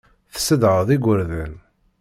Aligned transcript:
Tessedhaḍ 0.33 0.87
igerdan. 0.95 1.53